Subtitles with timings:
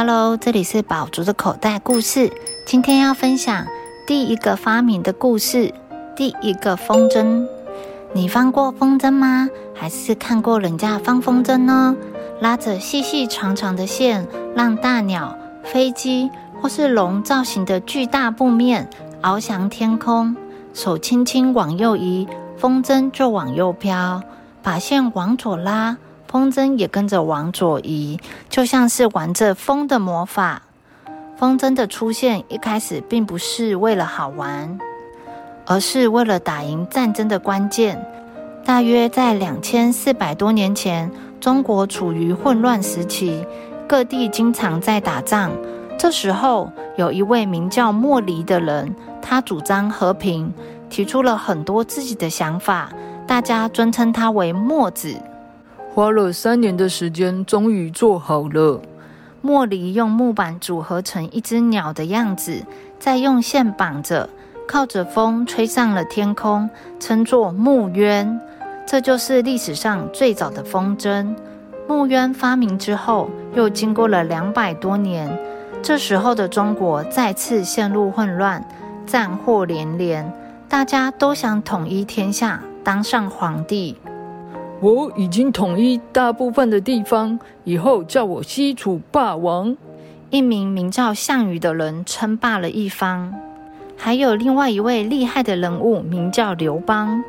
[0.00, 2.30] Hello，这里是宝竹的口袋故事。
[2.64, 3.66] 今天要分享
[4.06, 5.74] 第一个发明的故事——
[6.14, 7.48] 第一个风筝。
[8.12, 9.48] 你放过风筝吗？
[9.74, 11.96] 还是看过人家放风筝呢？
[12.38, 14.24] 拉着细细长长的线，
[14.54, 16.30] 让大鸟、飞机
[16.62, 18.88] 或是龙造型的巨大布面
[19.20, 20.36] 翱翔天空。
[20.74, 24.22] 手轻轻往右移，风筝就往右飘；
[24.62, 25.96] 把线往左拉。
[26.28, 30.62] 风筝也跟着往左移，就像是玩着风的魔法。
[31.38, 34.78] 风筝的出现一开始并不是为了好玩，
[35.64, 38.04] 而是为了打赢战争的关键。
[38.64, 41.10] 大约在两千四百多年前，
[41.40, 43.46] 中国处于混乱时期，
[43.88, 45.50] 各地经常在打仗。
[45.98, 50.52] 这时候，有一位名叫莫离的人，他主张和平，
[50.90, 52.92] 提出了很多自己的想法，
[53.26, 55.16] 大家尊称他为墨子。
[55.98, 58.80] 花了三年的时间，终于做好了。
[59.40, 62.62] 莫离用木板组合成一只鸟的样子，
[63.00, 64.30] 再用线绑着，
[64.68, 68.40] 靠着风吹上了天空，称作木鸢。
[68.86, 71.34] 这就是历史上最早的风筝。
[71.88, 75.28] 木鸢发明之后，又经过了两百多年，
[75.82, 78.64] 这时候的中国再次陷入混乱，
[79.04, 80.32] 战祸连连，
[80.68, 83.96] 大家都想统一天下，当上皇帝。
[84.80, 89.76] 我已经统一大部分的地方，以后叫我西楚霸王。
[90.30, 93.34] 一名名叫项羽的人称霸了一方，
[93.96, 97.24] 还有另外一位厉害的人物，名叫刘邦。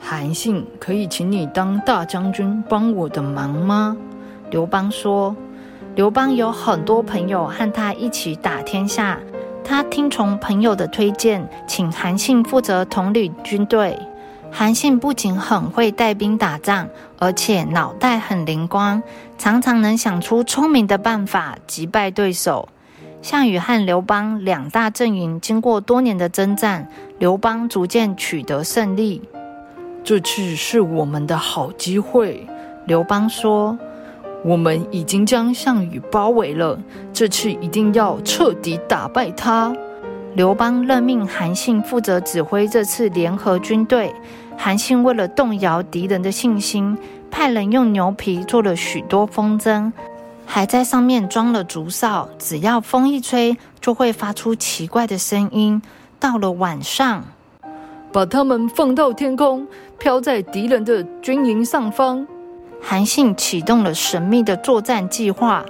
[0.00, 3.96] 韩信，可以请你当大将军帮我的忙吗？
[4.50, 5.36] 刘邦说。
[5.94, 9.20] 刘邦有很多朋友和他一起打天下，
[9.62, 13.98] 他听从朋友的推荐，请韩信负责统领军队。
[14.54, 16.86] 韩信不仅很会带兵打仗，
[17.18, 19.02] 而且脑袋很灵光，
[19.38, 22.68] 常常能想出聪明的办法击败对手。
[23.22, 26.86] 项羽和刘邦两大阵营经过多年的征战，
[27.18, 29.22] 刘邦逐渐取得胜利。
[30.04, 32.46] 这次是我们的好机会，
[32.84, 33.78] 刘邦说
[34.44, 36.78] ：“我们已经将项羽包围了，
[37.12, 39.74] 这次一定要彻底打败他。”
[40.34, 44.12] 刘邦任命韩信负责指挥这次联合军队。
[44.64, 46.96] 韩信为了动摇敌人的信心，
[47.32, 49.90] 派人用牛皮做了许多风筝，
[50.46, 55.82] 还在上面装了竹哨，只要风一吹，就会发出奇怪的声音。
[56.20, 57.24] 到了晚上，
[58.12, 59.66] 把它们放到天空，
[59.98, 62.24] 飘在敌人的军营上方。
[62.80, 65.64] 韩信启动了神秘的作战计划，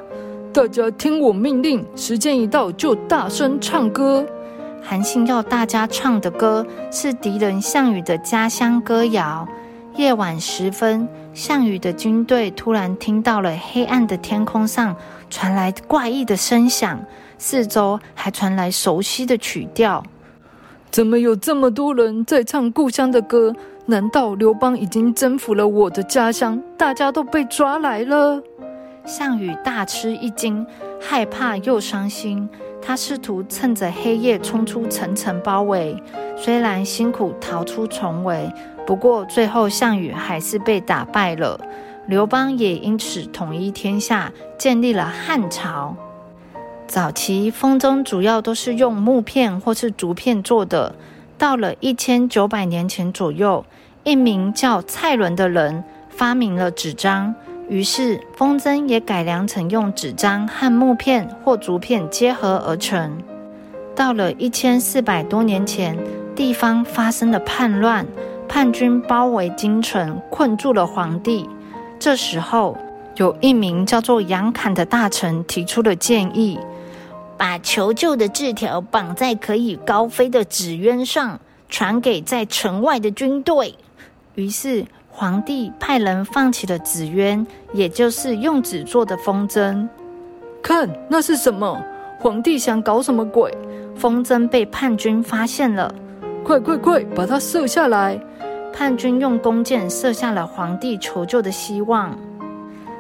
[0.53, 4.27] 大家听我命令，时间一到就大声唱歌。
[4.83, 9.47] 韩信要大家唱的歌是敌人项羽的家乡歌谣。
[9.95, 14.97] 夜晚时分，项羽的军队突然听到了黑暗的天空上
[15.31, 16.99] 传来怪异的声响，
[17.39, 20.03] 四周还传来熟悉的曲调。
[20.91, 23.55] 怎么有这么多人在唱故乡的歌？
[23.87, 26.63] 难道刘邦已经征服了我的家乡？
[26.77, 28.43] 大家都被抓来了？
[29.05, 30.67] 项羽大吃一惊，
[31.01, 32.49] 害怕又伤心。
[32.85, 35.97] 他试图趁着黑夜冲出层层包围，
[36.37, 38.53] 虽然辛苦逃出重围，
[38.85, 41.61] 不过最后项羽还是被打败了。
[42.09, 45.95] 刘邦也因此统一天下，建立了汉朝。
[46.89, 50.95] 早期风筝主要都是用木片或是竹片做的。
[51.39, 53.65] 到了一千九百年前左右，
[54.05, 57.35] 一名叫蔡伦的人发明了纸张。
[57.69, 63.23] 于是，风筝也改良成用纸张和木片或竹片结合而成。
[63.95, 65.97] 到了一千四百多年前，
[66.35, 68.07] 地方发生了叛乱，
[68.49, 71.49] 叛军包围京城，困住了皇帝。
[71.99, 72.77] 这时候，
[73.17, 76.59] 有一名叫做杨侃的大臣提出了建议：
[77.39, 81.41] 把求救的字条绑在可以高飞的纸鸢上，
[81.71, 83.77] 传给在城外的军队。
[84.35, 84.85] 于是。
[85.15, 89.87] 皇帝派人放起了纸鸢，也就是用纸做的风筝。
[90.63, 91.79] 看，那是什么？
[92.19, 93.53] 皇帝想搞什么鬼？
[93.95, 95.95] 风筝被叛军发现了，
[96.43, 98.19] 快快快，把它射下来！
[98.73, 102.17] 叛军用弓箭射下了皇帝求救的希望。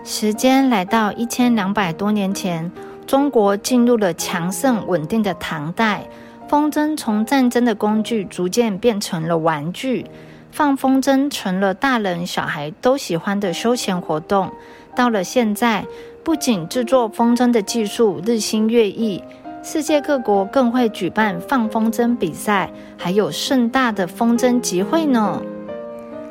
[0.04, 2.70] 时间来到一千两百多年前，
[3.06, 6.06] 中国进入了强盛稳定的唐代，
[6.46, 10.04] 风筝从战争的工具逐渐变成了玩具。
[10.52, 14.52] 放风筝成了大人小孩都喜欢的休闲活动。
[14.94, 15.84] 到了现在，
[16.22, 19.24] 不仅制作风筝的技术日新月异，
[19.62, 25.40] 世界各国更会举办放风筝比赛，还有盛大的风筝集会呢。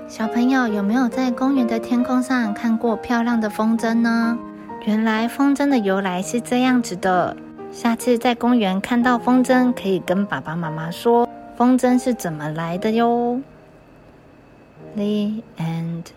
[0.08, 4.38] 小朋友有没有在公园的天空上看过漂亮的风筝呢？
[4.86, 7.36] 原来风筝的由来是这样子的。
[7.72, 13.42] 下次在公园看到风筝，可以跟爸爸妈妈说风筝是怎么来的哟。
[15.58, 16.14] End.